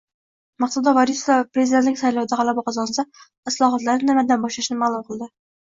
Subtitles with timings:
[0.63, 3.07] Maqsuda Vorisova Prezidentlik saylovida g‘alaba qozonsa,
[3.53, 5.33] islohotlarni nimadan boshlashini ma’lum qildi